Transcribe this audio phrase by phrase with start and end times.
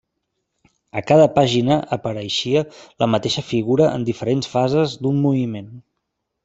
[1.01, 2.65] A cada pàgina apareixia
[3.05, 5.75] la mateixa figura en diferents fases d'un moviment.